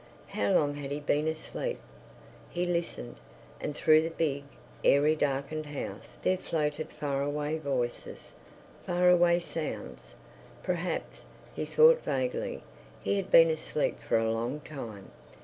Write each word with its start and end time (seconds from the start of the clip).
How 0.29 0.51
long 0.51 0.73
had 0.77 0.89
he 0.89 0.99
been 0.99 1.27
asleep? 1.27 1.79
He 2.49 2.65
listened, 2.65 3.17
and 3.59 3.75
through 3.75 4.01
the 4.01 4.09
big, 4.09 4.45
airy, 4.83 5.15
darkened 5.15 5.67
house 5.67 6.15
there 6.23 6.39
floated 6.39 6.89
far 6.89 7.21
away 7.21 7.59
voices, 7.59 8.31
far 8.83 9.11
away 9.11 9.39
sounds. 9.39 10.15
Perhaps, 10.63 11.25
he 11.55 11.65
thought 11.65 12.01
vaguely, 12.03 12.63
he 12.99 13.15
had 13.17 13.29
been 13.29 13.51
asleep 13.51 13.99
for 13.99 14.17
a 14.17 14.31
long 14.31 14.61
time. 14.61 15.11